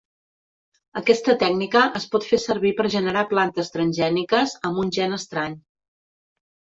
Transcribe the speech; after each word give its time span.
Aquesta 0.99 1.33
tècnica 1.41 1.83
es 1.99 2.07
pot 2.15 2.25
fer 2.29 2.39
servir 2.43 2.71
per 2.79 2.85
generar 2.93 3.23
plantes 3.33 3.69
transgèniques 3.75 4.55
amb 4.71 4.81
un 4.85 4.89
gen 4.97 5.15
estrany. 5.19 5.59